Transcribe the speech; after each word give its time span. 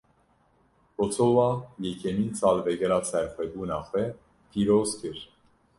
Kosowa, 0.97 1.47
yekemîn 1.83 2.31
salvegera 2.39 2.99
serxwebûna 3.09 3.79
xwe 3.87 4.03
pîroz 4.49 4.91
kir 4.99 5.17